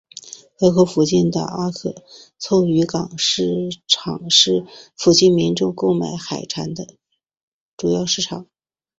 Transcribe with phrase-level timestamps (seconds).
[0.57, 1.93] 河口附近的那珂
[2.39, 6.95] 凑渔港鱼市场是附近民众购买海产的
[7.77, 8.47] 主要市场。